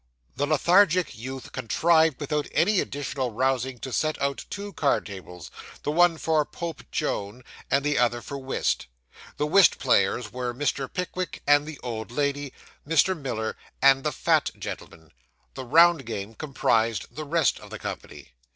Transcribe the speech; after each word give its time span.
The 0.35 0.47
lethargic 0.47 1.15
youth 1.15 1.51
contrived 1.51 2.19
without 2.19 2.47
any 2.53 2.79
additional 2.79 3.29
rousing 3.31 3.77
to 3.81 3.93
set 3.93 4.19
out 4.19 4.45
two 4.49 4.73
card 4.73 5.05
tables; 5.05 5.51
the 5.83 5.91
one 5.91 6.17
for 6.17 6.43
Pope 6.43 6.81
Joan, 6.91 7.43
and 7.69 7.85
the 7.85 7.99
other 7.99 8.19
for 8.19 8.39
whist. 8.39 8.87
The 9.37 9.45
whist 9.45 9.77
players 9.77 10.31
were 10.33 10.55
Mr. 10.55 10.91
Pickwick 10.91 11.43
and 11.45 11.67
the 11.67 11.79
old 11.83 12.09
lady, 12.09 12.51
Mr. 12.87 13.15
Miller 13.15 13.55
and 13.79 14.03
the 14.03 14.11
fat 14.11 14.49
gentleman. 14.57 15.11
The 15.53 15.65
round 15.65 16.03
game 16.07 16.33
comprised 16.33 17.15
the 17.15 17.23
rest 17.23 17.59
of 17.59 17.69
the 17.69 17.77
company. 17.77 18.33